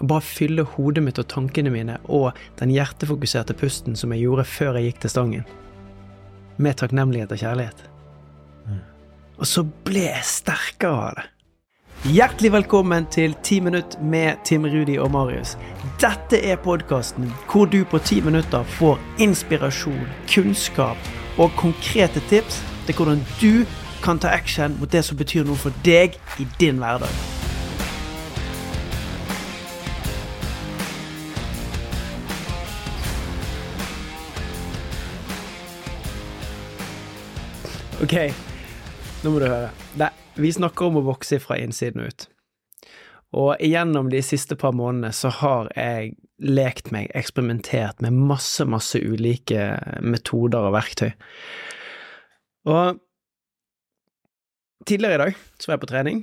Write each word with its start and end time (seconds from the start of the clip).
Og 0.00 0.08
bare 0.08 0.24
fylle 0.24 0.64
hodet 0.76 1.04
mitt 1.04 1.20
og 1.20 1.28
tankene 1.30 1.70
mine 1.70 1.98
og 2.04 2.32
den 2.60 2.72
hjertefokuserte 2.74 3.54
pusten 3.58 3.98
som 3.98 4.14
jeg 4.14 4.24
gjorde 4.24 4.48
før 4.48 4.78
jeg 4.78 4.90
gikk 4.90 5.04
til 5.04 5.14
stangen. 5.14 5.44
Med 6.56 6.80
takknemlighet 6.80 7.32
og 7.32 7.42
kjærlighet. 7.42 7.84
Og 9.42 9.48
så 9.48 9.64
ble 9.86 10.06
jeg 10.06 10.26
sterkere 10.28 11.06
av 11.10 11.14
det. 11.18 11.28
Hjertelig 12.02 12.50
velkommen 12.52 13.04
til 13.14 13.34
10 13.42 13.60
minutt 13.60 13.96
med 14.02 14.40
Tim 14.44 14.64
Rudi 14.66 14.96
og 14.98 15.10
Marius. 15.14 15.54
Dette 16.02 16.40
er 16.42 16.58
podkasten 16.58 17.28
hvor 17.50 17.68
du 17.70 17.84
på 17.86 17.98
10 17.98 18.24
minutter 18.26 18.66
får 18.78 18.98
inspirasjon, 19.22 20.08
kunnskap 20.34 21.12
og 21.38 21.54
konkrete 21.56 22.22
tips 22.30 22.58
til 22.86 22.98
hvordan 22.98 23.22
du 23.38 23.62
kan 24.02 24.18
ta 24.18 24.34
action 24.34 24.74
mot 24.80 24.90
det 24.92 25.04
som 25.06 25.16
betyr 25.16 25.46
noe 25.46 25.56
for 25.56 25.84
deg 25.86 26.18
i 26.42 26.48
din 26.58 26.82
hverdag. 26.82 27.31
Ok, 38.02 38.16
nå 39.22 39.30
må 39.30 39.38
du 39.38 39.44
høre. 39.46 39.68
Det, 39.94 40.08
vi 40.34 40.48
snakker 40.50 40.88
om 40.88 40.96
å 40.98 41.04
vokse 41.06 41.36
fra 41.38 41.54
innsiden 41.62 42.02
ut. 42.02 42.24
Og 43.38 43.60
gjennom 43.62 44.08
de 44.10 44.18
siste 44.26 44.56
par 44.58 44.72
månedene 44.74 45.14
så 45.14 45.30
har 45.38 45.68
jeg 45.78 46.16
lekt 46.42 46.90
meg, 46.90 47.12
eksperimentert 47.14 48.02
med 48.02 48.16
masse, 48.18 48.66
masse 48.66 48.98
ulike 48.98 49.68
metoder 50.02 50.66
og 50.66 50.74
verktøy. 50.74 51.12
Og 52.66 52.98
tidligere 54.90 55.14
i 55.14 55.20
dag 55.22 55.38
så 55.62 55.70
var 55.70 55.76
jeg 55.76 55.82
på 55.84 55.90
trening, 55.92 56.18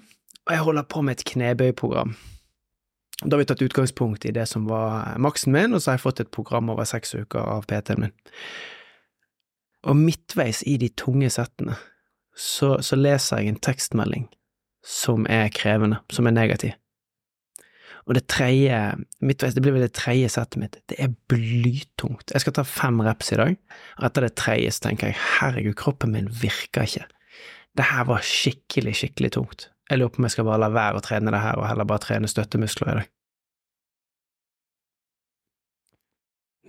og 0.50 0.54
jeg 0.58 0.66
holder 0.66 0.90
på 0.92 1.06
med 1.08 1.16
et 1.16 1.24
knebøyprogram. 1.32 2.12
Da 3.24 3.32
har 3.32 3.40
vi 3.40 3.48
tatt 3.54 3.64
utgangspunkt 3.64 4.28
i 4.28 4.36
det 4.36 4.50
som 4.52 4.68
var 4.68 5.16
maksen 5.16 5.56
min, 5.56 5.72
og 5.72 5.80
så 5.80 5.94
har 5.94 6.02
jeg 6.02 6.04
fått 6.10 6.22
et 6.26 6.36
program 6.36 6.76
over 6.76 6.84
seks 6.92 7.16
uker 7.16 7.40
av 7.40 7.72
PT-en 7.72 8.04
min. 8.04 8.14
Og 9.88 9.96
midtveis 9.96 10.62
i 10.68 10.76
de 10.80 10.90
tunge 10.92 11.30
settene 11.32 11.78
så, 12.36 12.78
så, 12.84 12.98
leser 13.00 13.42
jeg 13.42 13.54
en 13.54 13.64
tekstmelding 13.64 14.28
som 14.86 15.26
er 15.32 15.52
krevende, 15.56 16.00
som 16.12 16.28
er 16.28 16.36
negativ. 16.36 16.76
Og 18.08 18.16
det 18.16 18.26
tredje, 18.32 18.78
midtveis, 19.22 19.54
det 19.54 19.62
blir 19.64 19.76
vel 19.76 19.86
det 19.86 19.94
tredje 19.98 20.32
settet 20.34 20.62
mitt, 20.62 20.78
det 20.90 20.98
er 21.04 21.12
blytungt. 21.30 22.32
Jeg 22.34 22.42
skal 22.42 22.56
ta 22.58 22.66
fem 22.66 23.02
reps 23.06 23.34
i 23.36 23.40
dag, 23.40 23.60
og 24.00 24.08
etter 24.08 24.26
det 24.26 24.32
tredje 24.40 24.72
så 24.74 24.88
tenker 24.88 25.12
jeg 25.12 25.20
herregud, 25.38 25.76
kroppen 25.78 26.16
min 26.16 26.32
virker 26.42 26.88
ikke. 26.88 27.06
Det 27.78 27.86
her 27.92 28.08
var 28.10 28.26
skikkelig, 28.26 28.96
skikkelig 28.98 29.34
tungt. 29.36 29.70
Jeg 29.92 30.00
lurer 30.00 30.16
på 30.16 30.24
om 30.24 30.28
jeg 30.28 30.36
skal 30.38 30.48
bare 30.48 30.64
la 30.64 30.72
være 30.74 31.00
å 31.00 31.06
trene 31.06 31.34
det 31.36 31.44
her, 31.44 31.60
og 31.60 31.70
heller 31.70 31.88
bare 31.92 32.06
trene 32.08 32.32
støttemuskler 32.32 32.92
i 32.92 32.98
dag. 33.02 33.14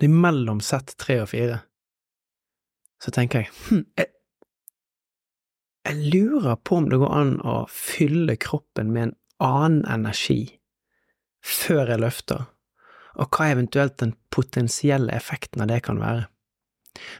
Det 0.01 0.07
er 0.09 0.21
mellom 0.23 0.61
sett 0.65 0.95
tre 1.01 1.19
og 1.23 1.29
fire 1.29 1.61
så 3.01 3.11
tenker 3.13 3.43
jeg 3.43 3.53
hm, 3.67 3.85
jeg, 3.97 4.11
jeg 5.87 6.13
lurer 6.13 6.55
på 6.61 6.77
om 6.77 6.89
det 6.91 7.01
går 7.01 7.13
an 7.17 7.35
å 7.47 7.55
fylle 7.71 8.37
kroppen 8.41 8.93
med 8.93 9.09
en 9.09 9.15
annen 9.41 9.85
energi 9.89 10.41
før 11.41 11.89
jeg 11.89 12.01
løfter, 12.03 12.43
og 13.17 13.33
hva 13.33 13.47
eventuelt 13.49 13.97
den 13.97 14.13
potensielle 14.33 15.09
effekten 15.15 15.63
av 15.63 15.71
det 15.71 15.79
kan 15.87 15.97
være. 15.97 16.27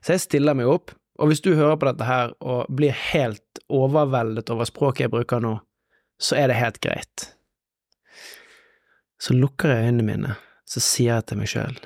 Så 0.06 0.14
jeg 0.14 0.26
stiller 0.28 0.58
meg 0.58 0.70
opp, 0.70 0.94
og 1.18 1.32
hvis 1.32 1.42
du 1.42 1.56
hører 1.56 1.80
på 1.82 1.88
dette 1.90 2.06
her 2.06 2.36
og 2.40 2.70
blir 2.70 2.94
helt 3.12 3.62
overveldet 3.72 4.52
over 4.54 4.70
språket 4.70 5.08
jeg 5.08 5.14
bruker 5.14 5.42
nå, 5.44 5.56
så 6.22 6.38
er 6.38 6.52
det 6.52 6.60
helt 6.60 6.80
greit. 6.84 7.32
Så 9.22 9.34
lukker 9.38 9.74
jeg 9.74 9.90
øynene 9.90 10.06
mine, 10.06 10.38
så 10.66 10.82
sier 10.82 11.18
jeg 11.18 11.30
til 11.30 11.42
meg 11.42 11.50
sjøl 11.50 11.82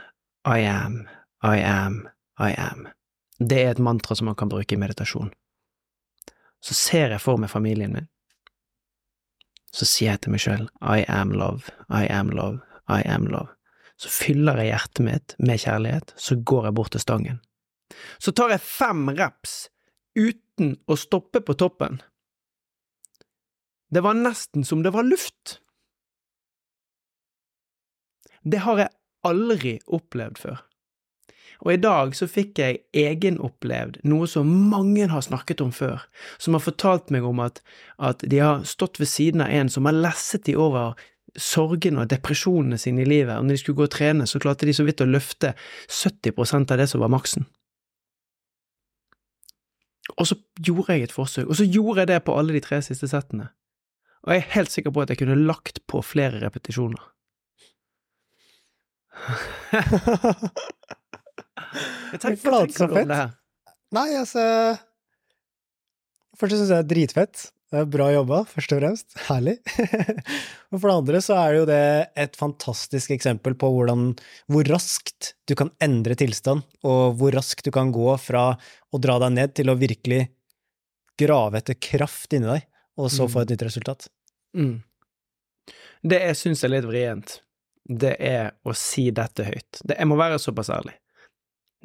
I 0.47 0.59
am, 0.67 1.01
I 1.43 1.63
am, 1.63 2.03
I 2.39 2.51
am. 2.59 2.87
Det 3.39 3.57
er 3.61 3.73
et 3.73 3.83
mantra 3.83 4.15
som 4.15 4.29
man 4.29 4.37
kan 4.39 4.49
bruke 4.49 4.75
i 4.75 4.79
meditasjon. 4.79 5.31
Så 6.63 6.73
ser 6.73 7.11
jeg 7.11 7.21
for 7.21 7.39
meg 7.41 7.51
familien 7.51 7.93
min. 7.93 8.07
Så 9.75 9.87
sier 9.89 10.13
jeg 10.13 10.23
til 10.23 10.35
meg 10.35 10.43
sjøl 10.43 10.69
I 10.79 11.03
am 11.11 11.33
love, 11.35 11.67
I 11.91 12.07
am 12.07 12.31
love, 12.31 12.61
I 12.87 13.03
am 13.11 13.27
love. 13.27 13.51
Så 13.99 14.11
fyller 14.11 14.59
jeg 14.59 14.71
hjertet 14.71 15.03
mitt 15.07 15.35
med 15.39 15.59
kjærlighet, 15.63 16.13
så 16.15 16.35
går 16.35 16.69
jeg 16.69 16.77
bort 16.79 16.95
til 16.95 17.03
stangen. 17.03 17.39
Så 18.19 18.31
tar 18.35 18.51
jeg 18.55 18.63
fem 18.63 19.07
reps 19.15 19.67
uten 20.15 20.75
å 20.87 20.97
stoppe 20.99 21.41
på 21.43 21.55
toppen. 21.59 21.99
Det 23.91 24.03
var 24.03 24.17
nesten 24.17 24.65
som 24.67 24.81
det 24.83 24.91
var 24.95 25.07
luft. 25.07 25.59
Det 28.43 28.63
har 28.63 28.79
jeg 28.79 28.95
aldri 29.25 29.77
opplevd 29.87 30.39
før. 30.39 30.63
Og 31.63 31.73
i 31.73 31.79
dag 31.81 32.15
så 32.17 32.27
fikk 32.27 32.59
jeg 32.59 32.81
egenopplevd 32.95 34.01
noe 34.09 34.27
som 34.27 34.49
mange 34.71 35.07
har 35.11 35.23
snakket 35.23 35.63
om 35.63 35.71
før, 35.75 36.03
som 36.41 36.57
har 36.57 36.63
fortalt 36.65 37.13
meg 37.13 37.25
om 37.27 37.39
at, 37.43 37.61
at 37.97 38.23
de 38.27 38.41
har 38.43 38.65
stått 38.67 38.99
ved 38.99 39.09
siden 39.11 39.45
av 39.45 39.53
en 39.53 39.71
som 39.71 39.87
har 39.87 39.95
lesset 39.95 40.45
de 40.49 40.57
over 40.59 40.95
sorgene 41.35 42.03
og 42.03 42.11
depresjonene 42.11 42.77
sine 42.79 43.03
i 43.03 43.09
livet, 43.09 43.35
og 43.35 43.45
når 43.45 43.57
de 43.57 43.61
skulle 43.61 43.79
gå 43.81 43.87
og 43.89 43.93
trene, 43.95 44.27
så 44.27 44.39
klarte 44.39 44.67
de 44.67 44.75
så 44.75 44.85
vidt 44.87 45.03
å 45.03 45.09
løfte 45.09 45.53
70% 45.91 46.71
av 46.71 46.79
det 46.79 46.87
som 46.91 47.03
var 47.03 47.11
maksen. 47.11 47.47
Og 50.15 50.29
så 50.29 50.37
gjorde 50.61 50.95
jeg 50.95 51.07
et 51.07 51.15
forsøk, 51.15 51.49
og 51.49 51.57
så 51.59 51.65
gjorde 51.67 52.03
jeg 52.03 52.11
det 52.13 52.21
på 52.27 52.35
alle 52.37 52.55
de 52.55 52.61
tre 52.63 52.79
siste 52.85 53.09
settene, 53.11 53.49
og 54.25 54.33
jeg 54.33 54.41
er 54.41 54.55
helt 54.55 54.73
sikker 54.73 54.93
på 54.93 55.03
at 55.03 55.11
jeg 55.11 55.19
kunne 55.21 55.43
lagt 55.43 55.83
på 55.89 56.01
flere 56.05 56.39
repetisjoner. 56.41 57.03
Jeg 62.13 62.21
tenker, 62.23 62.41
hva 62.49 62.61
tenker 62.65 62.91
du 62.91 63.01
om 63.01 63.11
det 63.11 63.19
her? 63.23 63.33
Nei, 63.95 64.09
altså 64.19 64.43
Først 66.35 66.57
syns 66.57 66.67
jeg 66.67 66.73
det 66.73 66.81
er 66.81 66.89
dritfett. 66.89 67.43
Det 67.71 67.81
er 67.81 67.87
bra 67.89 68.05
jobba, 68.13 68.41
først 68.47 68.73
og 68.75 68.81
fremst. 68.81 69.15
Herlig. 69.29 69.55
og 70.71 70.77
for 70.77 70.87
det 70.87 70.95
andre 70.95 71.21
så 71.23 71.37
er 71.39 71.53
det 71.53 71.59
jo 71.59 71.67
det 71.69 71.85
et 72.25 72.37
fantastisk 72.39 73.13
eksempel 73.15 73.55
på 73.59 73.69
hvordan, 73.73 74.09
hvor 74.51 74.67
raskt 74.69 75.31
du 75.49 75.55
kan 75.59 75.71
endre 75.83 76.17
tilstand, 76.19 76.65
og 76.85 77.17
hvor 77.19 77.35
raskt 77.35 77.65
du 77.65 77.71
kan 77.75 77.93
gå 77.95 78.09
fra 78.21 78.51
å 78.55 79.01
dra 79.01 79.17
deg 79.23 79.35
ned 79.37 79.55
til 79.57 79.71
å 79.71 79.77
virkelig 79.79 80.25
grave 81.19 81.61
etter 81.61 81.79
kraft 81.79 82.35
inni 82.35 82.51
deg, 82.51 82.67
og 82.99 83.09
så 83.11 83.25
mm. 83.25 83.31
få 83.33 83.43
et 83.43 83.55
nytt 83.55 83.65
resultat. 83.67 84.07
Mm. 84.55 84.75
Det 86.05 86.21
jeg 86.21 86.37
syns 86.37 86.63
er 86.63 86.75
litt 86.75 86.87
vrient, 86.87 87.39
det 87.85 88.13
er 88.21 88.53
å 88.67 88.75
si 88.77 89.07
dette 89.15 89.47
høyt. 89.47 89.81
Det, 89.81 89.97
jeg 89.97 90.09
må 90.09 90.19
være 90.19 90.39
såpass 90.41 90.69
ærlig 90.75 90.95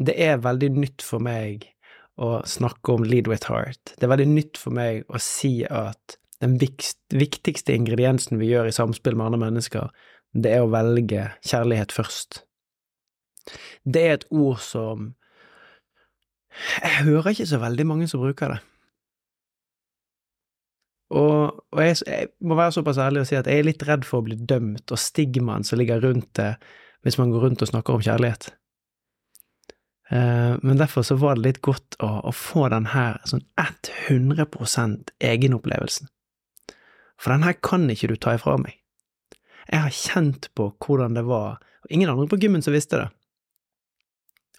det 0.00 0.16
er 0.16 0.40
veldig 0.40 0.70
nytt 0.78 1.04
for 1.04 1.22
meg 1.22 1.66
å 2.20 2.40
snakke 2.48 2.94
om 2.94 3.04
lead 3.04 3.28
with 3.30 3.48
heart. 3.48 3.94
Det 3.96 4.06
er 4.06 4.12
veldig 4.12 4.30
nytt 4.32 4.60
for 4.60 4.76
meg 4.76 5.04
å 5.08 5.20
si 5.22 5.60
at 5.64 6.16
den 6.40 6.56
viktigste 6.60 7.76
ingrediensen 7.76 8.40
vi 8.40 8.48
gjør 8.48 8.70
i 8.70 8.74
samspill 8.74 9.16
med 9.16 9.28
andre 9.28 9.42
mennesker, 9.44 9.90
det 10.32 10.54
er 10.56 10.64
å 10.64 10.72
velge 10.72 11.26
kjærlighet 11.44 11.92
først. 11.92 12.42
Det 13.84 14.02
er 14.06 14.18
et 14.18 14.28
ord 14.30 14.60
som 14.62 15.14
Jeg 16.50 17.06
hører 17.06 17.30
ikke 17.30 17.46
så 17.46 17.60
veldig 17.62 17.84
mange 17.86 18.06
som 18.10 18.20
bruker 18.20 18.50
det. 18.50 18.58
Og, 21.14 21.60
og 21.72 21.82
jeg, 21.82 22.00
jeg, 22.06 22.30
må 22.42 22.56
være 22.58 22.74
såpass 22.74 22.98
ærlig 23.02 23.22
og 23.22 23.28
si 23.30 23.38
at 23.38 23.46
jeg 23.46 23.62
er 23.62 23.68
litt 23.68 23.84
redd 23.86 24.06
for 24.06 24.20
å 24.20 24.26
bli 24.26 24.36
dømt, 24.38 24.90
og 24.90 24.98
stigmaen 24.98 25.66
som 25.66 25.78
ligger 25.78 26.02
rundt 26.02 26.30
det 26.38 26.52
hvis 27.06 27.18
man 27.20 27.30
går 27.32 27.46
rundt 27.46 27.62
og 27.64 27.70
snakker 27.70 27.96
om 27.96 28.02
kjærlighet. 28.04 28.50
Eh, 30.10 30.56
men 30.62 30.76
derfor 30.76 31.02
så 31.02 31.14
var 31.14 31.36
det 31.38 31.44
litt 31.44 31.60
godt 31.62 31.94
å, 32.02 32.08
å 32.26 32.32
få 32.34 32.66
den 32.72 32.90
her 32.90 33.20
sånn 33.30 33.44
100% 33.60 35.12
egenopplevelsen. 35.22 36.10
For 37.20 37.34
den 37.34 37.44
her 37.46 37.54
kan 37.62 37.86
ikke 37.92 38.10
du 38.10 38.16
ta 38.18 38.34
ifra 38.34 38.56
meg. 38.58 38.74
Jeg 39.70 39.84
har 39.84 39.94
kjent 39.94 40.48
på 40.58 40.72
hvordan 40.82 41.14
det 41.14 41.22
var, 41.28 41.60
og 41.84 41.94
ingen 41.94 42.10
andre 42.10 42.26
på 42.30 42.40
gymmen 42.42 42.64
som 42.64 42.74
visste 42.74 42.98
det. 42.98 43.08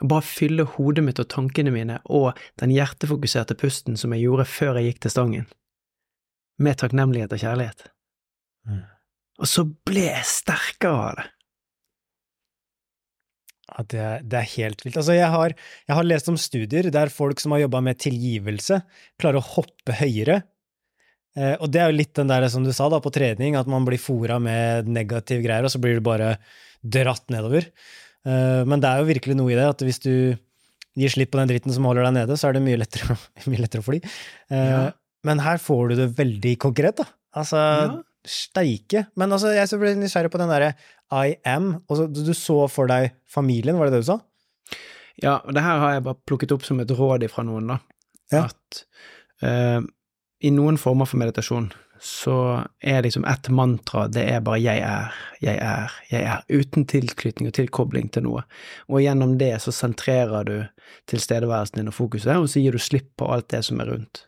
Å 0.01 0.07
bare 0.09 0.25
fylle 0.25 0.65
hodet 0.77 1.03
mitt 1.05 1.19
og 1.21 1.27
tankene 1.29 1.73
mine 1.73 1.99
og 2.09 2.39
den 2.61 2.71
hjertefokuserte 2.73 3.57
pusten 3.59 3.99
som 3.99 4.15
jeg 4.15 4.23
gjorde 4.23 4.47
før 4.49 4.79
jeg 4.79 4.87
gikk 4.87 5.03
til 5.03 5.13
stangen, 5.13 5.51
med 6.61 6.79
takknemlighet 6.79 7.35
og 7.35 7.43
kjærlighet. 7.43 7.85
Mm. 8.69 8.81
Og 9.41 9.49
så 9.49 9.65
ble 9.67 10.07
jeg 10.07 10.25
sterkere 10.29 11.05
av 11.11 11.19
det. 11.19 11.27
Ja, 13.71 13.85
det, 13.87 14.05
det, 14.27 14.39
er 14.39 14.49
helt 14.57 14.81
vilt. 14.83 14.97
Altså, 14.99 15.15
jeg 15.15 15.29
har, 15.31 15.53
jeg 15.87 15.95
har, 15.95 16.07
lest 16.07 16.27
om 16.31 16.39
studier 16.39 16.89
der 16.91 17.11
folk 17.13 17.39
som 17.39 17.55
har 17.55 17.63
jobba 17.63 17.79
med 17.85 18.01
tilgivelse, 18.03 18.81
klarer 19.21 19.39
å 19.39 19.47
hoppe 19.53 19.95
høyere. 20.01 20.41
Eh, 21.39 21.55
og 21.55 21.71
det 21.71 21.79
er 21.79 21.91
jo 21.91 21.99
litt 22.01 22.13
den 22.19 22.31
der 22.31 22.47
som 22.51 22.65
du 22.67 22.73
sa 22.75 22.89
da, 22.91 22.99
på 23.03 23.13
trening, 23.15 23.55
at 23.55 23.69
man 23.71 23.87
blir 23.87 24.01
fora 24.01 24.41
med 24.43 24.91
negative 24.91 25.45
greier, 25.45 25.67
og 25.67 25.71
så 25.71 25.79
blir 25.83 25.99
du 25.99 26.05
bare 26.05 26.35
dratt 26.83 27.31
nedover. 27.31 27.69
Eh, 28.27 28.61
men 28.67 28.83
det 28.83 28.91
er 28.91 29.01
jo 29.01 29.11
virkelig 29.13 29.37
noe 29.39 29.53
i 29.53 29.59
det, 29.59 29.69
at 29.71 29.85
hvis 29.87 30.03
du 30.03 30.13
gir 30.99 31.13
slipp 31.13 31.31
på 31.31 31.39
den 31.39 31.53
dritten 31.53 31.71
som 31.71 31.87
holder 31.87 32.09
deg 32.09 32.17
nede, 32.19 32.35
så 32.35 32.49
er 32.49 32.57
det 32.57 32.65
mye 32.65 32.81
lettere, 32.81 33.15
mye 33.51 33.63
lettere 33.63 33.85
å 33.85 33.87
fly. 33.87 34.01
Eh, 34.51 34.69
ja. 34.75 34.85
Men 35.27 35.43
her 35.45 35.61
får 35.61 35.91
du 35.91 35.99
det 36.01 36.11
veldig 36.17 36.57
konkret, 36.59 36.99
da. 36.99 37.07
Altså, 37.39 37.59
ja. 37.61 37.99
Steike. 38.27 39.05
Men 39.19 39.33
altså, 39.33 39.53
jeg 39.55 39.81
ble 39.81 39.95
nysgjerrig 39.99 40.31
på 40.33 40.41
den 40.41 40.51
derre 40.51 40.73
I 41.11 41.37
am. 41.47 41.73
Og 41.89 42.11
du 42.15 42.33
så 42.37 42.65
for 42.71 42.91
deg 42.91 43.15
familien, 43.29 43.79
var 43.79 43.89
det 43.89 43.99
det 43.99 44.03
du 44.05 44.11
sa? 44.13 44.19
Ja, 45.21 45.39
og 45.43 45.53
det 45.53 45.63
her 45.65 45.81
har 45.81 45.95
jeg 45.95 46.05
bare 46.07 46.21
plukket 46.27 46.53
opp 46.55 46.65
som 46.65 46.79
et 46.81 46.91
råd 46.97 47.25
ifra 47.27 47.43
noen, 47.45 47.73
da. 47.73 47.79
Ja. 48.31 48.47
At 48.47 48.83
uh, 49.43 49.81
i 50.41 50.51
noen 50.53 50.79
former 50.81 51.09
for 51.09 51.21
meditasjon 51.21 51.69
så 52.01 52.63
er 52.79 53.03
liksom 53.05 53.25
ett 53.29 53.49
mantra, 53.49 54.07
det 54.07 54.23
er 54.25 54.39
bare 54.41 54.57
'jeg 54.57 54.79
er, 54.79 55.13
jeg 55.41 55.57
er, 55.61 55.91
jeg 56.09 56.23
er', 56.23 56.43
uten 56.49 56.85
tilknytning 56.85 57.47
og 57.47 57.53
tilkobling 57.53 58.09
til 58.09 58.23
noe. 58.23 58.41
Og 58.89 59.01
gjennom 59.01 59.37
det 59.37 59.61
så 59.61 59.71
sentrerer 59.71 60.43
du 60.43 60.65
tilstedeværelsen 61.07 61.77
din 61.77 61.87
og 61.87 61.93
fokuset, 61.93 62.37
og 62.37 62.49
så 62.49 62.59
gir 62.59 62.71
du 62.71 62.79
slipp 62.79 63.17
på 63.17 63.29
alt 63.29 63.49
det 63.49 63.65
som 63.65 63.79
er 63.79 63.85
rundt. 63.85 64.25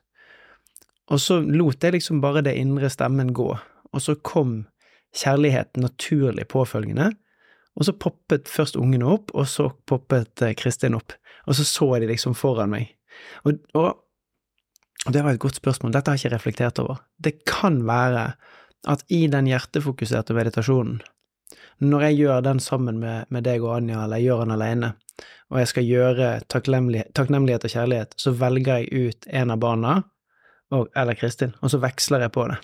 Og 1.09 1.19
så 1.19 1.39
lot 1.41 1.83
jeg 1.83 1.93
liksom 1.93 2.21
bare 2.21 2.43
det 2.45 2.55
indre 2.55 2.89
stemmen 2.89 3.33
gå, 3.33 3.57
og 3.93 4.01
så 4.01 4.15
kom 4.25 4.63
kjærligheten 5.13 5.85
naturlig 5.85 6.47
påfølgende, 6.51 7.11
og 7.73 7.87
så 7.87 7.93
poppet 7.97 8.49
først 8.49 8.77
ungene 8.77 9.07
opp, 9.09 9.33
og 9.33 9.47
så 9.49 9.69
poppet 9.89 10.41
eh, 10.45 10.55
Kristin 10.57 10.97
opp, 10.97 11.15
og 11.47 11.57
så 11.57 11.65
så 11.67 11.89
de 12.01 12.09
liksom 12.09 12.35
foran 12.37 12.73
meg. 12.73 12.93
Og, 13.45 13.61
og 13.77 14.03
og 15.03 15.11
det 15.11 15.23
var 15.23 15.35
et 15.35 15.41
godt 15.43 15.59
spørsmål, 15.59 15.91
dette 15.91 16.11
har 16.11 16.15
jeg 16.15 16.29
ikke 16.29 16.35
reflektert 16.37 16.79
over. 16.79 17.01
Det 17.19 17.41
kan 17.43 17.81
være 17.87 18.33
at 18.87 19.03
i 19.11 19.25
den 19.31 19.49
hjertefokuserte 19.51 20.35
meditasjonen, 20.35 21.01
når 21.83 22.05
jeg 22.07 22.19
gjør 22.21 22.43
den 22.45 22.61
sammen 22.63 22.99
med, 23.01 23.27
med 23.29 23.43
deg 23.43 23.63
og 23.65 23.77
Anja, 23.77 24.03
eller 24.05 24.21
jeg 24.21 24.29
gjør 24.29 24.43
den 24.45 24.55
alene, 24.55 24.93
og 25.51 25.59
jeg 25.59 25.71
skal 25.71 25.87
gjøre 25.87 26.29
takknemlighet, 26.51 27.11
takknemlighet 27.17 27.67
og 27.67 27.73
kjærlighet, 27.75 28.15
så 28.17 28.31
velger 28.39 28.83
jeg 28.83 29.09
ut 29.09 29.27
en 29.41 29.51
av 29.53 29.59
barna, 29.59 29.95
og, 30.73 30.87
eller 30.95 31.19
Kristin, 31.19 31.51
og 31.61 31.73
så 31.73 31.81
veksler 31.83 32.23
jeg 32.23 32.33
på 32.33 32.47
det. 32.49 32.61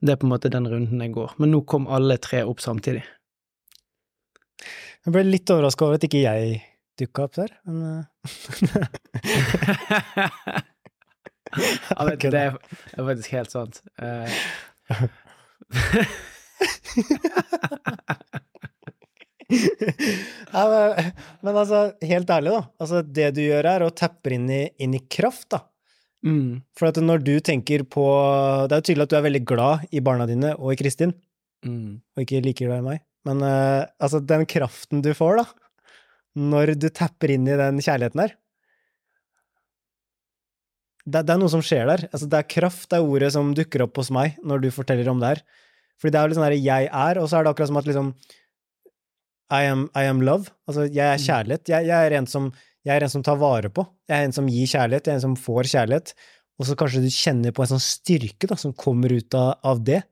Det 0.00 0.14
er 0.14 0.20
på 0.20 0.26
en 0.26 0.32
måte 0.32 0.52
den 0.52 0.68
runden 0.68 1.02
jeg 1.04 1.12
går. 1.12 1.34
Men 1.40 1.52
nå 1.52 1.60
kom 1.68 1.88
alle 1.92 2.16
tre 2.22 2.40
opp 2.48 2.60
samtidig. 2.64 3.02
Jeg 5.04 5.12
ble 5.14 5.22
litt 5.28 5.50
overraska 5.52 5.86
over 5.86 5.96
at 5.96 6.04
ikke 6.08 6.22
jeg 6.24 6.60
dukka 7.00 7.24
opp 7.28 7.34
der, 7.38 7.50
men 7.68 7.76
eh. 7.90 8.04
Ja, 11.50 12.04
vet, 12.06 12.22
det 12.30 12.38
er, 12.38 12.54
faktisk 12.94 13.32
helt 13.34 13.50
sant. 13.50 13.80
Uh, 13.98 14.30
ja, 20.52 20.62
men, 20.70 21.10
men, 21.42 21.56
altså, 21.56 21.80
helt 22.06 22.30
ærlig, 22.30 22.52
da. 22.54 22.62
Altså, 22.78 23.02
det 23.02 23.34
du 23.34 23.42
gjør, 23.42 23.66
er 23.72 23.82
å 23.82 23.90
tapper 23.90 24.36
inn 24.36 24.46
i, 24.52 24.62
inn 24.78 24.94
i 24.94 25.02
kraft, 25.10 25.48
da. 25.56 25.64
Mm. 26.26 26.60
For 26.76 27.00
når 27.00 27.22
du 27.24 27.32
tenker 27.40 27.80
på 27.88 28.02
Det 28.68 28.74
er 28.76 28.82
jo 28.82 28.86
tydelig 28.90 29.06
at 29.06 29.12
du 29.12 29.16
er 29.16 29.24
veldig 29.24 29.40
glad 29.48 29.86
i 29.88 30.02
barna 30.04 30.26
dine 30.28 30.52
og 30.58 30.74
i 30.74 30.76
Kristin, 30.76 31.14
mm. 31.64 32.02
og 32.16 32.24
ikke 32.24 32.42
like 32.44 32.66
glad 32.66 32.82
i 32.82 32.88
meg. 32.90 33.06
Men 33.28 33.40
uh, 33.44 33.88
altså, 34.00 34.20
den 34.20 34.44
kraften 34.48 35.00
du 35.04 35.10
får, 35.16 35.40
da, 35.40 35.46
når 36.40 36.74
du 36.80 36.88
tapper 36.92 37.32
inn 37.32 37.48
i 37.48 37.56
den 37.58 37.80
kjærligheten 37.80 38.24
der 38.24 38.36
det, 41.10 41.24
det, 41.24 41.32
er 41.32 41.40
noe 41.40 41.52
som 41.52 41.62
skjer 41.64 41.88
der. 41.88 42.04
Altså, 42.10 42.28
det 42.30 42.38
er 42.38 42.50
kraft, 42.54 42.88
det 42.90 42.98
er 42.98 43.08
ordet 43.08 43.32
som 43.34 43.54
dukker 43.56 43.86
opp 43.86 43.98
hos 44.00 44.12
meg 44.14 44.36
når 44.46 44.64
du 44.64 44.68
forteller 44.74 45.08
om 45.10 45.22
det 45.22 45.34
her. 45.34 45.42
Fordi 46.00 46.12
det 46.12 46.20
er 46.20 46.24
jo 46.24 46.30
litt 46.30 46.38
sånn 46.38 46.46
herre 46.46 46.60
'jeg 46.64 46.88
er', 46.88 47.20
og 47.20 47.28
så 47.28 47.38
er 47.38 47.44
det 47.44 47.50
akkurat 47.52 47.70
som 47.70 47.80
at 47.80 47.88
liksom 47.88 48.14
I 49.50 49.64
am, 49.66 49.88
I 49.96 50.04
am 50.06 50.20
love. 50.20 50.52
Altså, 50.68 50.86
jeg 50.86 51.06
er 51.06 51.18
mm. 51.18 51.24
kjærlighet. 51.26 51.68
Jeg, 51.68 51.86
jeg, 51.86 52.06
er 52.06 52.16
en 52.16 52.26
som, 52.26 52.52
jeg 52.86 52.96
er 52.96 53.04
en 53.04 53.12
som 53.12 53.24
tar 53.24 53.40
vare 53.40 53.68
på. 53.72 53.84
Jeg 54.08 54.16
er 54.16 54.28
en 54.28 54.36
som 54.36 54.48
gir 54.48 54.68
kjærlighet. 54.68 55.06
Jeg 55.06 55.12
er 55.12 55.20
en 55.20 55.26
som 55.26 55.36
får 55.36 55.68
kjærlighet. 55.72 56.14
Og 56.60 56.68
så 56.68 56.76
kanskje 56.76 57.02
du 57.04 57.10
kjenner 57.12 57.52
på 57.56 57.64
en 57.64 57.72
sånn 57.74 57.82
styrke 57.84 58.48
da, 58.48 58.56
som 58.60 58.76
kommer 58.76 59.12
ut 59.12 59.36
av, 59.36 59.54
av 59.64 59.82
det. 59.84 60.02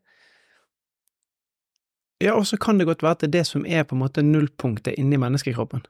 Ja, 2.25 2.35
og 2.35 2.49
så 2.50 2.59
kan 2.61 2.81
det 2.81 2.88
godt 2.88 3.05
være 3.05 3.17
at 3.17 3.23
det 3.23 3.29
er 3.29 3.37
det 3.38 3.47
som 3.47 3.65
er 3.65 3.87
på 3.87 3.94
en 3.97 4.03
måte 4.03 4.25
nullpunktet 4.26 4.99
inni 4.99 5.20
menneskekroppen. 5.20 5.85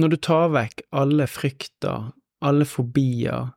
Når 0.00 0.14
du 0.14 0.18
tar 0.22 0.52
vekk 0.54 0.84
alle 0.96 1.26
frykter, 1.28 2.12
alle 2.40 2.64
fobier, 2.64 3.50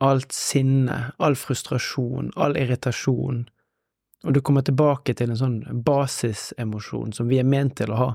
alt 0.00 0.32
sinne, 0.32 0.98
all 1.18 1.36
frustrasjon, 1.36 2.30
all 2.38 2.56
irritasjon, 2.56 3.42
og 4.26 4.34
du 4.34 4.40
kommer 4.42 4.64
tilbake 4.66 5.14
til 5.18 5.30
en 5.30 5.38
sånn 5.38 5.58
basisemosjon 5.86 7.12
som 7.14 7.28
vi 7.30 7.38
er 7.42 7.46
ment 7.46 7.76
til 7.78 7.92
å 7.92 7.98
ha, 8.00 8.08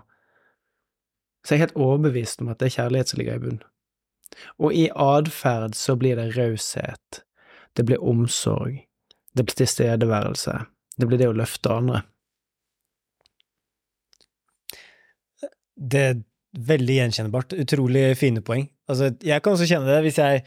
så 1.43 1.53
jeg 1.53 1.59
er 1.59 1.65
helt 1.65 1.79
overbevist 1.85 2.41
om 2.41 2.51
at 2.53 2.61
det 2.61 2.69
er 2.69 2.77
kjærlighet 2.77 3.11
som 3.11 3.19
ligger 3.19 3.39
i 3.39 3.43
bunnen. 3.43 3.63
Og 4.57 4.73
i 4.73 4.87
atferd 4.89 5.75
så 5.77 5.95
blir 5.99 6.17
det 6.17 6.31
raushet, 6.37 7.23
det 7.77 7.85
blir 7.85 8.01
omsorg, 8.01 8.79
det 9.33 9.45
blir 9.45 9.59
tilstedeværelse, 9.59 10.57
det 10.97 11.09
blir 11.09 11.21
det 11.21 11.29
å 11.29 11.37
løfte 11.37 11.73
andre. 11.73 12.03
Det 15.73 16.05
er 16.11 16.21
Veldig 16.53 16.99
gjenkjennbart. 16.99 17.55
Utrolig 17.57 18.11
fine 18.19 18.43
poeng. 18.45 18.67
Altså, 18.89 19.09
jeg 19.25 19.41
kan 19.41 19.55
også 19.55 19.65
kjenne 19.65 19.89
det 19.89 20.03
hvis 20.05 20.19
jeg 20.21 20.43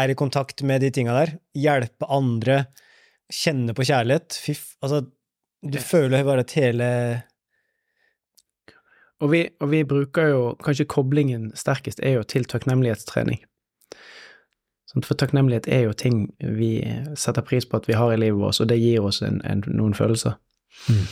er 0.00 0.12
i 0.12 0.16
kontakt 0.16 0.62
med 0.64 0.80
de 0.80 0.88
tinga 0.94 1.16
der. 1.18 1.34
Hjelpe 1.52 2.08
andre, 2.08 2.62
kjenne 3.28 3.74
på 3.76 3.84
kjærlighet. 3.84 4.38
Fiff. 4.40 4.70
Altså, 4.80 5.02
du 5.60 5.76
føler 5.84 6.24
bare 6.24 6.46
at 6.46 6.54
hele 6.56 6.88
og 9.20 9.32
vi, 9.34 9.44
og 9.60 9.70
vi, 9.72 9.84
bruker 9.84 10.30
jo 10.32 10.42
Kanskje 10.64 10.88
koblingen 10.88 11.50
sterkest 11.58 12.00
er 12.02 12.18
jo 12.18 12.26
til 12.28 12.46
takknemlighetstrening. 12.48 13.42
For 14.90 15.14
takknemlighet 15.14 15.68
er 15.70 15.84
jo 15.86 15.94
ting 15.94 16.24
vi 16.40 16.80
setter 17.18 17.44
pris 17.46 17.68
på 17.68 17.78
at 17.78 17.86
vi 17.86 17.94
har 17.94 18.10
i 18.10 18.18
livet 18.18 18.40
vårt, 18.40 18.58
og 18.58 18.70
det 18.72 18.80
gir 18.80 19.04
oss 19.06 19.20
en, 19.22 19.38
en, 19.46 19.62
noen 19.70 19.94
følelser. 19.94 20.34
Mm. 20.90 21.04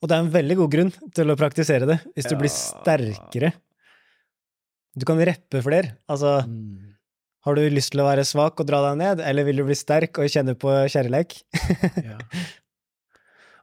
Og 0.00 0.08
det 0.08 0.16
er 0.16 0.22
en 0.24 0.34
veldig 0.34 0.58
god 0.58 0.74
grunn 0.74 0.92
til 1.16 1.32
å 1.32 1.38
praktisere 1.40 1.88
det, 1.88 1.98
hvis 2.12 2.28
du 2.28 2.34
ja. 2.34 2.40
blir 2.42 2.52
sterkere. 2.52 3.52
Du 4.96 5.06
kan 5.08 5.20
reppe 5.24 5.62
flere. 5.64 5.94
Altså, 6.10 6.40
mm. 6.44 6.94
har 7.46 7.56
du 7.56 7.64
lyst 7.72 7.94
til 7.94 8.04
å 8.04 8.08
være 8.10 8.26
svak 8.28 8.60
og 8.60 8.68
dra 8.68 8.82
deg 8.90 9.00
ned, 9.00 9.24
eller 9.24 9.48
vil 9.48 9.62
du 9.62 9.66
bli 9.70 9.78
sterk 9.78 10.20
og 10.20 10.28
kjenne 10.32 10.56
på 10.58 10.74
kjærleik? 10.92 11.38
ja. 12.10 12.18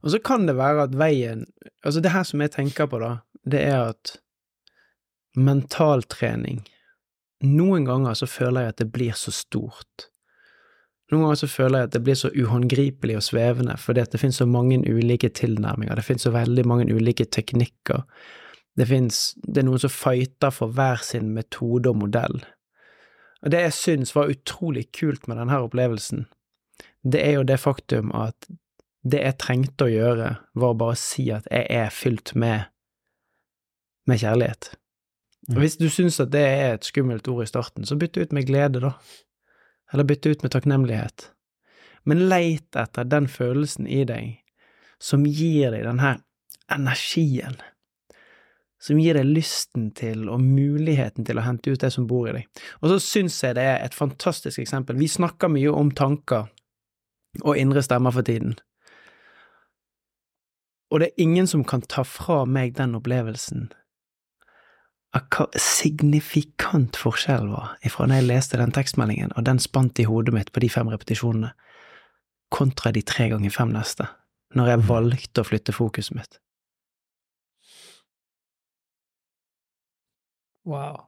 Og 0.03 0.13
så 0.13 0.19
kan 0.23 0.45
det 0.47 0.57
være 0.57 0.87
at 0.87 0.97
veien 0.97 1.45
Altså, 1.85 2.01
det 2.03 2.11
her 2.11 2.25
som 2.27 2.41
jeg 2.43 2.51
tenker 2.51 2.89
på, 2.89 2.99
da, 2.99 3.17
det 3.47 3.61
er 3.63 3.93
at 3.93 4.17
mentaltrening 5.37 6.65
Noen 7.45 7.85
ganger 7.85 8.15
så 8.17 8.25
føler 8.25 8.65
jeg 8.65 8.73
at 8.73 8.79
det 8.81 8.87
blir 8.89 9.13
så 9.13 9.31
stort. 9.31 10.07
Noen 11.11 11.27
ganger 11.27 11.37
så 11.43 11.49
føler 11.51 11.79
jeg 11.79 11.87
at 11.87 11.93
det 11.93 12.01
blir 12.07 12.17
så 12.17 12.31
uhåndgripelig 12.33 13.15
og 13.19 13.23
svevende, 13.23 13.75
fordi 13.77 14.01
at 14.01 14.11
det 14.11 14.19
finnes 14.19 14.39
så 14.41 14.47
mange 14.49 14.79
ulike 14.81 15.29
tilnærminger, 15.29 15.95
det 15.95 16.05
finnes 16.07 16.25
så 16.25 16.33
veldig 16.33 16.65
mange 16.67 16.89
ulike 16.89 17.27
teknikker. 17.29 18.01
Det 18.77 18.87
finnes 18.89 19.35
Det 19.45 19.61
er 19.61 19.67
noen 19.69 19.85
som 19.85 19.93
fighter 19.93 20.51
for 20.53 20.73
hver 20.73 21.03
sin 21.05 21.29
metode 21.33 21.89
og 21.89 22.01
modell. 22.01 22.41
Og 23.45 23.53
det 23.53 23.61
jeg 23.61 23.77
syns 23.77 24.15
var 24.15 24.33
utrolig 24.33 24.87
kult 24.91 25.27
med 25.27 25.37
denne 25.37 25.61
opplevelsen, 25.61 26.25
det 27.05 27.21
er 27.21 27.37
jo 27.37 27.45
det 27.47 27.59
faktum 27.61 28.11
at 28.17 28.49
det 29.11 29.21
jeg 29.23 29.39
trengte 29.41 29.87
å 29.87 29.91
gjøre, 29.91 30.33
var 30.57 30.75
bare 30.79 30.95
å 30.95 30.99
si 30.99 31.29
at 31.33 31.47
jeg 31.51 31.67
er 31.73 31.93
fylt 31.93 32.33
med, 32.35 32.67
med 34.07 34.21
kjærlighet. 34.23 34.73
Og 35.47 35.55
mm. 35.55 35.61
hvis 35.63 35.77
du 35.79 35.87
syns 35.91 36.19
at 36.23 36.33
det 36.33 36.43
er 36.43 36.75
et 36.75 36.87
skummelt 36.87 37.27
ord 37.31 37.45
i 37.45 37.49
starten, 37.49 37.87
så 37.87 37.95
bytt 37.99 38.19
ut 38.19 38.35
med 38.35 38.49
glede, 38.49 38.83
da 38.83 38.97
eller 39.93 40.03
bytte 40.03 40.29
ut 40.29 40.43
med 40.43 40.51
takknemlighet, 40.51 41.31
men 42.03 42.27
leit 42.29 42.75
etter 42.75 43.07
den 43.07 43.27
følelsen 43.31 43.87
i 43.87 44.03
deg 44.07 44.37
som 45.03 45.25
gir 45.25 45.71
deg 45.71 45.85
den 45.85 46.01
her 46.01 46.21
energien, 46.73 47.57
som 48.81 48.99
gir 49.01 49.17
deg 49.17 49.29
lysten 49.29 49.89
til 49.97 50.27
og 50.31 50.43
muligheten 50.43 51.25
til 51.27 51.39
å 51.39 51.45
hente 51.45 51.73
ut 51.73 51.81
det 51.81 51.91
som 51.93 52.07
bor 52.09 52.27
i 52.29 52.35
deg. 52.35 52.63
Og 52.81 52.91
så 52.93 52.99
syns 53.03 53.39
jeg 53.43 53.57
det 53.57 53.65
er 53.65 53.81
et 53.81 53.97
fantastisk 53.97 54.61
eksempel. 54.61 54.99
Vi 54.99 55.09
snakker 55.09 55.51
mye 55.51 55.73
om 55.73 55.91
tanker 55.95 56.49
og 57.43 57.57
indre 57.57 57.83
stemmer 57.85 58.13
for 58.13 58.25
tiden. 58.27 58.55
Og 60.91 61.01
det 61.01 61.09
er 61.09 61.23
ingen 61.23 61.47
som 61.49 61.65
kan 61.67 61.83
ta 61.83 62.05
fra 62.07 62.45
meg 62.47 62.77
den 62.77 62.95
opplevelsen 62.95 63.67
hva 65.17 65.47
signifikant 65.59 66.97
forskjell 66.99 67.47
var 67.51 67.75
ifra 67.85 68.07
når 68.07 68.19
jeg 68.19 68.27
leste 68.27 68.59
den 68.59 68.73
tekstmeldingen, 68.75 69.31
og 69.35 69.45
den 69.47 69.59
spant 69.61 69.99
i 69.99 70.07
hodet 70.07 70.33
mitt 70.35 70.51
på 70.53 70.61
de 70.63 70.69
fem 70.69 70.89
repetisjonene, 70.91 71.53
kontra 72.53 72.91
de 72.95 73.03
tre 73.03 73.29
ganger 73.31 73.53
fem 73.53 73.71
neste, 73.73 74.07
når 74.55 74.71
jeg 74.71 74.85
valgte 74.89 75.43
å 75.43 75.47
flytte 75.47 75.75
fokuset 75.75 76.15
mitt. 76.17 76.39
Wow. 80.67 81.07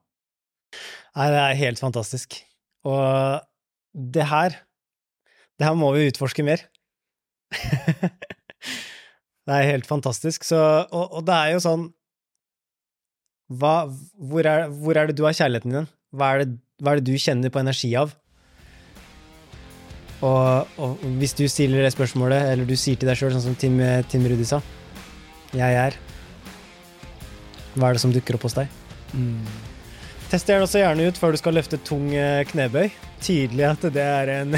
Nei, 1.18 1.30
det 1.34 1.40
er 1.44 1.60
helt 1.60 1.82
fantastisk. 1.82 2.38
Og 2.88 3.42
det 3.94 4.28
her 4.30 4.56
Det 5.60 5.68
her 5.68 5.76
må 5.76 5.90
vi 5.92 6.08
utforske 6.08 6.44
mer. 6.48 6.62
det 9.50 9.56
er 9.58 9.72
helt 9.72 9.88
fantastisk. 9.90 10.46
Så, 10.46 10.60
og, 10.94 11.06
og 11.18 11.26
det 11.26 11.36
er 11.36 11.56
jo 11.56 11.62
sånn 11.64 11.88
hva, 13.50 13.90
hvor, 13.90 14.46
er, 14.46 14.68
hvor, 14.70 14.94
er, 14.94 15.10
det 15.10 15.18
du 15.18 15.24
har 15.26 15.34
kjærligheten 15.34 15.74
din? 15.74 15.88
Hva 16.14 16.34
er, 16.36 16.44
det, 16.44 16.60
hva 16.78 16.94
er, 16.94 17.00
det, 17.00 17.10
du 17.10 17.22
kjenner 17.22 17.50
på 17.50 17.62
energi 17.62 17.90
av? 17.98 18.14
Og, 20.20 20.76
og 20.78 21.02
hvis 21.18 21.34
du 21.40 21.48
stiller 21.50 21.82
det 21.82 21.96
spørsmålet, 21.96 22.52
eller 22.52 22.70
du 22.70 22.76
sier 22.78 23.00
til 23.00 23.10
deg 23.10 23.18
sjøl, 23.18 23.34
sånn 23.34 23.48
som 23.48 23.58
Tim, 23.58 23.80
Tim 24.12 24.26
Rudi 24.28 24.44
sa 24.44 24.60
Jeg 25.56 25.78
er 25.80 25.96
Hva 27.78 27.88
er 27.88 27.96
det 27.96 28.04
som 28.04 28.14
dukker 28.14 28.38
opp 28.38 28.46
hos 28.46 28.58
deg? 28.60 28.70
Mm. 29.16 29.48
Tester 30.30 30.60
det 30.60 30.68
også 30.68 30.84
gjerne 30.84 31.08
ut 31.10 31.18
før 31.18 31.34
du 31.34 31.40
skal 31.42 31.56
løfte 31.58 31.80
tung 31.82 32.12
eh, 32.14 32.44
knebøy. 32.52 32.92
Tydelig 33.26 33.66
at 33.66 33.88
det 33.96 34.04
er 34.06 34.34
en 34.36 34.54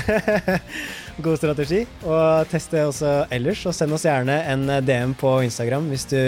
god 1.20 1.40
strategi. 1.40 1.82
Og 2.06 2.50
test 2.52 2.74
det 2.74 2.86
også 2.88 3.14
ellers, 3.34 3.64
og 3.68 3.76
send 3.76 3.96
oss 3.96 4.06
gjerne 4.08 4.38
en 4.52 4.68
eh, 4.70 4.84
DM 4.86 5.16
på 5.20 5.40
Instagram 5.46 5.90
hvis 5.92 6.08
du 6.12 6.20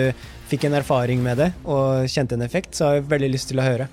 fikk 0.52 0.68
en 0.68 0.78
erfaring 0.78 1.22
med 1.24 1.40
det 1.40 1.50
og 1.64 2.10
kjente 2.12 2.38
en 2.38 2.46
effekt, 2.46 2.76
så 2.78 2.90
har 2.90 3.00
vi 3.00 3.14
veldig 3.16 3.32
lyst 3.34 3.50
til 3.52 3.62
å 3.62 3.68
høre. 3.68 3.88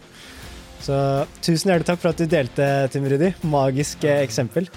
Så 0.81 0.97
tusen 1.45 1.71
hjertelig 1.71 1.91
takk 1.91 2.01
for 2.01 2.13
at 2.13 2.21
du 2.21 2.27
delte, 2.31 2.67
Tim 2.93 3.07
Rudi. 3.09 3.31
Magisk 3.45 4.05
ja. 4.09 4.17
eksempel. 4.25 4.69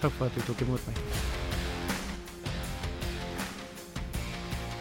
Takk 0.00 0.14
for 0.16 0.26
at 0.28 0.36
du 0.36 0.44
tok 0.48 0.64
imot 0.64 0.88
meg. 0.88 1.00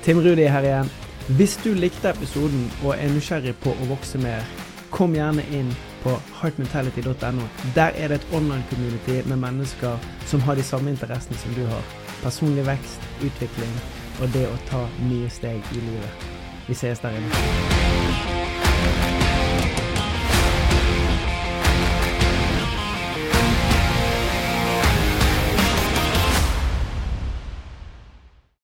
Tim 0.02 0.24
Rudi 0.24 0.48
her 0.50 0.66
igjen. 0.66 0.92
Hvis 1.38 1.60
du 1.62 1.74
likte 1.78 2.10
episoden 2.10 2.66
og 2.82 2.96
er 2.96 3.12
nysgjerrig 3.12 3.54
på 3.62 3.76
å 3.76 3.90
vokse 3.92 4.20
mer, 4.20 4.48
kom 4.92 5.14
gjerne 5.16 5.44
inn 5.54 5.70
på 6.04 6.16
heartmentality.no. 6.42 7.46
Der 7.76 7.92
er 7.96 8.08
det 8.08 8.16
et 8.22 8.28
online-community 8.34 9.28
med 9.30 9.38
mennesker 9.38 9.98
som 10.26 10.42
har 10.42 10.56
de 10.56 10.64
samme 10.64 10.90
interessene 10.90 11.38
som 11.38 11.54
du 11.54 11.66
har. 11.66 11.84
Personlig 12.24 12.66
vekst, 12.66 13.02
utvikling 13.26 13.76
og 14.22 14.34
det 14.34 14.48
å 14.48 14.58
ta 14.70 14.86
nye 15.10 15.30
steg 15.30 15.62
i 15.72 15.86
livet. 15.86 16.28
Vi 16.68 16.78
ses 16.78 17.00
der 17.00 17.18
inne. 17.18 17.81